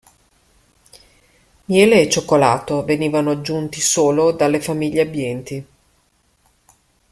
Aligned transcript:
Miele 1.65 2.01
e 2.01 2.09
cioccolato 2.09 2.83
venivano 2.83 3.29
aggiunti 3.29 3.79
solo 3.79 4.31
dalle 4.31 4.59
famiglie 4.59 5.01
abbienti. 5.01 5.65